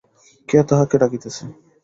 [0.49, 1.43] কে তাহাকে ডাকিতেছে?